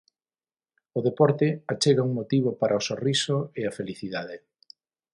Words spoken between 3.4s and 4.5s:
e a felicidade.